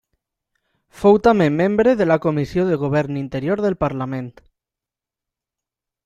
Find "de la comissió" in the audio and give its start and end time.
1.99-2.65